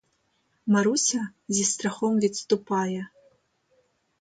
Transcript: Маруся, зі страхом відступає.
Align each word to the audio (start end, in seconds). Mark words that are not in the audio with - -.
Маруся, 0.65 1.29
зі 1.47 1.63
страхом 1.63 2.19
відступає. 2.19 3.07